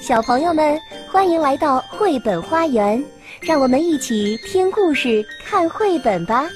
[0.00, 0.80] 小朋友们，
[1.12, 3.04] 欢迎来到绘本花园，
[3.42, 6.48] 让我们一起听故事、看绘本吧。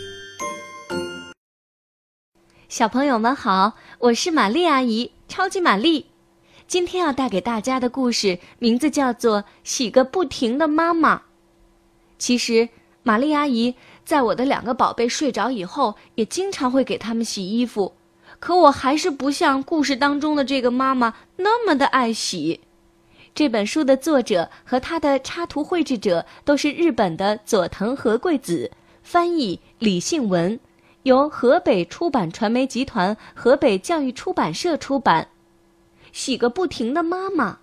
[2.70, 6.06] 小朋友们好，我是玛丽阿姨，超级玛丽。
[6.66, 11.16] 今天要带给大家的故事名字叫做《洗个不停的妈妈》。
[12.18, 12.70] 其实，
[13.02, 13.74] 玛丽阿姨
[14.06, 17.94] 在我的两个宝贝睡着以后，也经常会给他们洗衣服，
[18.40, 22.62] 可我还是不像故事当中的这个妈妈那么的爱洗。
[23.34, 28.70] 这本书的作者和他的插图绘制者都是日本的佐藤和贵子，
[29.02, 30.60] 翻译李信文，
[31.02, 35.28] 由河北出版传媒集团、河北教育出版社出版。
[36.12, 37.58] 洗个不停的妈妈。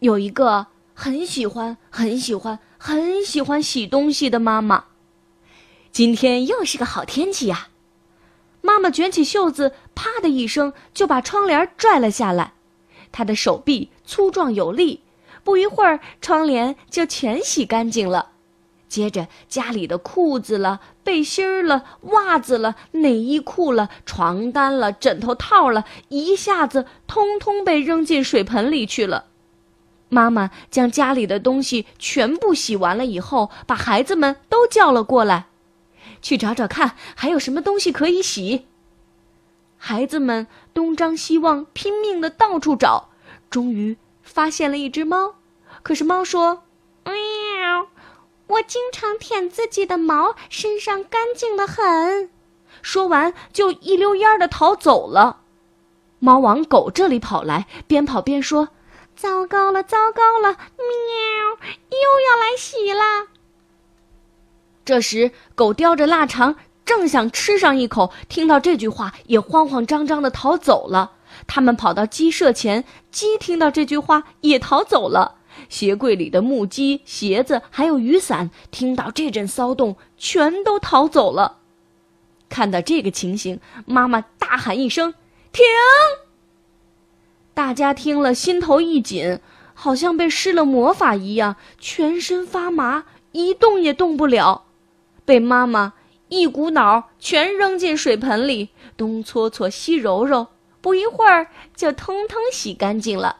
[0.00, 4.84] 有一个很喜欢、很喜欢、很喜欢洗东西的妈妈。
[5.90, 7.68] 今天又是个好天气呀！
[8.60, 12.53] 妈妈卷起袖子，啪的一声就把窗帘拽了下来。
[13.16, 15.00] 他的手臂粗壮有力，
[15.44, 18.32] 不一会儿窗帘就全洗干净了。
[18.88, 29.26] 接着家里的裤子了、背心儿了、袜子了、内衣裤了、床单了、枕头套了，一下子通通被扔进水盆里去了。
[30.08, 35.46] 妈妈将家里的东西全部洗完了以后，把孩子们都叫了过来，
[36.20, 38.66] 去找找看还有什么东西可以洗。
[39.76, 43.10] 孩子们东张西望，拼命的到处找，
[43.50, 45.34] 终于发现了一只猫。
[45.82, 46.62] 可是猫说
[47.04, 47.88] ：“喵，
[48.46, 52.30] 我经常舔自己的毛，身上干净的很。”
[52.80, 55.40] 说完就一溜烟儿的逃走了。
[56.18, 58.70] 猫往狗这里跑来，边跑边说
[59.14, 60.86] ：“糟糕了，糟糕了，喵，
[61.90, 63.28] 又要来洗啦！”
[64.84, 66.56] 这时，狗叼着腊肠。
[66.84, 71.12] 正想吃上一口，听到这句话，也慌慌张张的逃走了。
[71.46, 75.36] 他们跑到鸡舍前，鸡听到这句话也逃走了。
[75.68, 81.58] 鞋柜里的木屐、鞋子还有雨伞，听到这阵骚动，全都逃走了。
[82.48, 85.14] 看到这个情形，妈妈大喊一声
[85.52, 85.64] ：“停！”
[87.54, 89.40] 大家听了，心头一紧，
[89.74, 94.64] 好像被施了魔法一样，全身发麻，一动也动不了，
[95.24, 95.94] 被妈妈。
[96.34, 100.48] 一股脑全扔进水盆里，东搓搓西揉揉，
[100.80, 101.46] 不一会儿
[101.76, 103.36] 就通通洗干净了。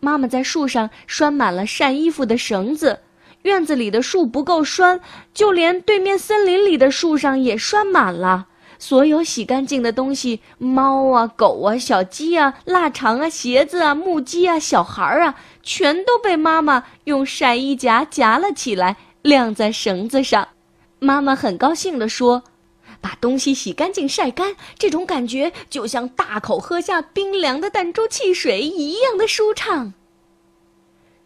[0.00, 2.98] 妈妈在树上拴满了晒衣服的绳子，
[3.42, 5.00] 院子里的树不够拴，
[5.32, 8.48] 就连对面森林里的树上也拴满了。
[8.78, 20.48] 所有洗干净的东西，猫啊、狗啊、小鸡啊、腊肠啊、鞋子啊、木屐啊、小孩儿啊，全都被妈妈用晒衣夹夹了起来，晾在绳子上。
[21.02, 22.44] 妈妈很高兴地说
[23.02, 29.94] ：“把东西洗干净、晒干，这种感觉就像大口喝下冰凉的弹珠汽水一样的舒畅。”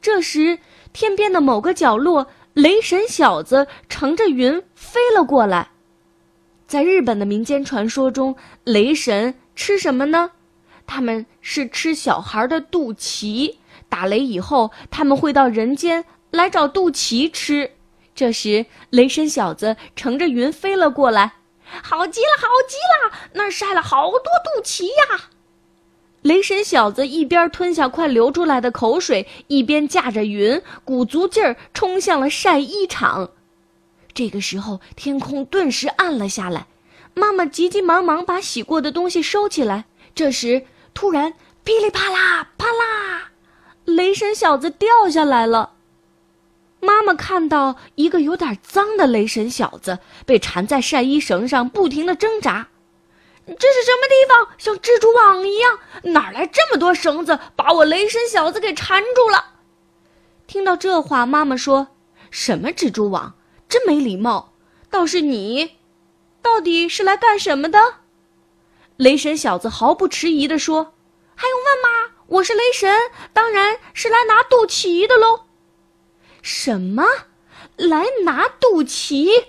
[0.00, 0.60] 这时，
[0.94, 5.69] 天边的某个角落，雷神小子乘着云飞了过来。
[6.66, 8.34] 在日本的民间传说中，
[8.65, 10.31] 雷神吃什么呢？
[10.86, 13.56] 他们是吃小孩的肚脐。
[13.91, 17.72] 打雷以后，他们会到人间来找肚脐吃。
[18.16, 21.34] 这时，雷神小子乘着云飞了过来，
[21.82, 23.31] 好极了，好极了！
[23.34, 25.28] 那儿晒了好多肚脐呀。
[26.22, 33.31] 雷神小子一边吞下快流出来的口水，一边驾着云，鼓足劲儿冲向了晒衣场。
[34.15, 36.66] 这个时候，天空顿时暗了下来。
[37.12, 39.84] 妈妈急急忙忙把洗过的东西收起来。
[40.15, 41.34] 这时，突然
[41.65, 43.33] 噼里啪啦，啪啦，
[43.84, 45.75] 雷神小子掉下来了。
[46.97, 52.69] 妈妈看到一个有点脏的雷神小子被缠在晒衣绳上，不停的挣扎。
[53.47, 54.49] 这是什么地方？
[54.57, 55.79] 像蜘蛛网一样？
[56.15, 59.57] 哪来这么多绳子把我雷神小子给缠住了？
[60.47, 61.89] 听到这话，妈妈说
[62.31, 63.34] ：“什么蜘蛛网？
[63.69, 64.55] 真没礼貌！
[64.91, 65.77] 倒是你，
[66.41, 67.97] 到底是来干什么的？”
[68.97, 70.95] 雷神小子毫不迟疑地说
[71.37, 72.15] ：“还用问吗？
[72.28, 72.91] 我是雷神，
[73.34, 75.42] 当然是来拿肚脐的喽。”
[76.47, 77.03] 什么？
[77.75, 79.47] 来拿肚脐？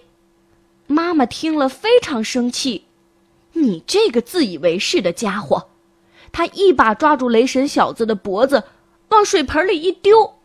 [0.88, 2.86] 妈妈听了非常生气。
[3.54, 5.68] 你这个自以为是的家伙！
[6.32, 8.64] 他一把抓住雷神小子的脖子，
[9.10, 10.40] 往水盆里一丢。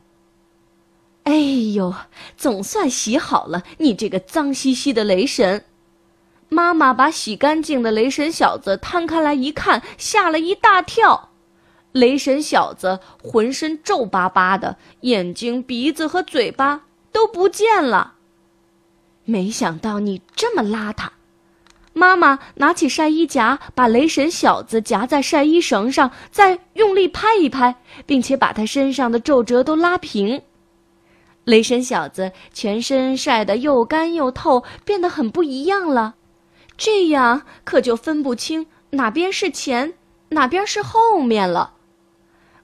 [1.23, 1.33] 哎
[1.75, 1.95] 呦，
[2.37, 3.63] 总算洗好了！
[3.79, 5.65] 你这个脏兮兮的雷神！
[6.51, 11.31] 妈妈把洗干净的雷神小子摊开来一看，吓了一大跳。
[11.93, 18.15] 雷神小子浑身皱巴巴的，眼睛、鼻子和嘴巴都不见了。
[19.25, 21.09] 没想到你这么邋遢，
[21.93, 30.43] 妈妈拿起晒衣夹，把雷神小子夹在晒衣绳上，再用力拍一拍，并且把他身上的皱褶都拉平。
[31.45, 36.15] 雷神小子全身晒得又干又透，变得很不一样了。
[36.79, 39.93] 这样可就分不清哪边是前，
[40.31, 41.75] 哪边是后面了。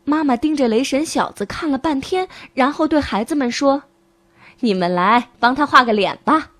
[0.08, 3.82] 妈妈盯着雷神小子看了半天，然后对孩子们说
[4.60, 6.52] ：“你们来帮他画个脸吧。”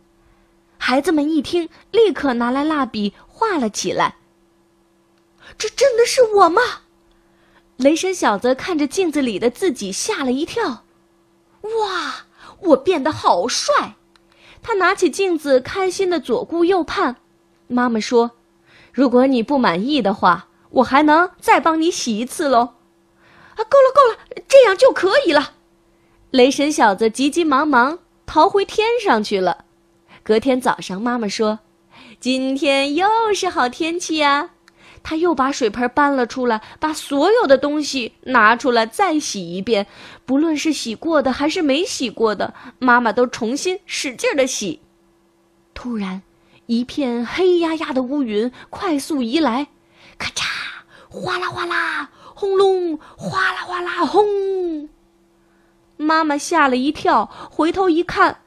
[0.77, 4.17] 孩子们一听，立刻拿来蜡笔画了起来。
[5.57, 6.61] 这真的是我吗？
[7.79, 10.85] 雷神小子看着镜子里的自己，吓了一跳。
[11.63, 12.27] 哇，
[12.61, 13.95] 我变得好帅！
[14.61, 17.17] 他拿起镜子，开心的左顾右盼。
[17.67, 18.33] 妈妈说
[18.93, 22.75] ：“如果你不满意的话，我还能再帮你洗一次喽。”
[23.59, 25.55] 啊，够了够了，这样就可以了。
[26.31, 29.65] 雷神小子急急忙忙逃回天上去了。
[30.23, 31.59] 隔天早上，妈妈说
[32.21, 34.51] ：“今天又是好天气呀。”
[35.03, 39.87] 他又把水盆搬了出来，把所有的东西拿出来再洗一遍，
[40.27, 44.83] 不论是洗过的还是没洗过的，妈妈都重新使劲的洗。
[45.73, 46.23] 突然，
[46.67, 49.69] 一片黑压压的乌云快速移来，
[50.19, 50.45] 咔嚓，
[51.09, 54.89] 哗啦哗啦，轰隆，哗啦哗啦，轰！
[55.97, 58.43] 妈妈吓了一跳，回头一看。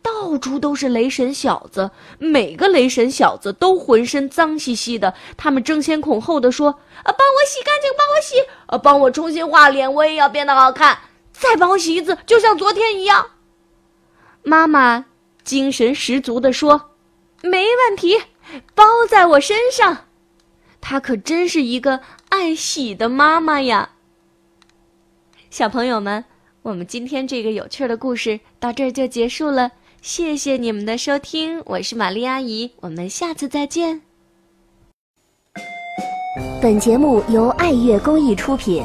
[0.00, 5.12] 到处都是雷神小子，每个雷神小子都浑身脏兮兮的。
[5.36, 6.70] 他们争先恐后的说
[7.04, 8.36] ：“啊，帮我洗干净，帮我洗！
[8.68, 10.98] 啊，帮我重新画脸，我也要变得好看。
[11.30, 13.32] 再帮我洗一次，就像昨天一样。”
[14.42, 15.04] 妈妈
[15.44, 16.92] 精神十足的说
[17.44, 18.16] ：“没问题，
[18.74, 20.04] 包在我身上。”
[20.80, 23.90] 她可真是一个爱洗的妈妈呀。
[25.50, 26.24] 小朋友们，
[26.62, 29.72] 我们今天这个有趣的故事到这儿就结束了。
[30.00, 34.02] 谢谢你们的收听，我是玛丽阿姨，我们下次再见。
[36.62, 38.84] 本节目由爱乐公益出品。